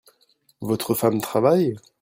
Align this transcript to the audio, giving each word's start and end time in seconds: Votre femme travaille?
Votre 0.61 0.95
femme 0.95 1.21
travaille? 1.21 1.75